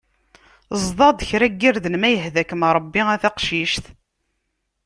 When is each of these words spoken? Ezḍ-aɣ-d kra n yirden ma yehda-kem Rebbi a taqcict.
Ezḍ-aɣ-d 0.75 1.25
kra 1.29 1.47
n 1.51 1.57
yirden 1.61 1.95
ma 1.99 2.09
yehda-kem 2.09 2.63
Rebbi 2.75 3.01
a 3.13 3.17
taqcict. 3.21 3.85